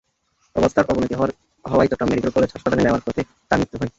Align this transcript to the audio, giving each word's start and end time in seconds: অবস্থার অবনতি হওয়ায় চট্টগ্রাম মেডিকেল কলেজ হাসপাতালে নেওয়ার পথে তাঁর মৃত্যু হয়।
অবস্থার 0.55 0.85
অবনতি 0.87 1.15
হওয়ায় 1.65 1.89
চট্টগ্রাম 1.89 2.09
মেডিকেল 2.11 2.31
কলেজ 2.35 2.49
হাসপাতালে 2.53 2.81
নেওয়ার 2.83 3.03
পথে 3.05 3.21
তাঁর 3.49 3.59
মৃত্যু 3.59 3.77
হয়। 3.77 3.89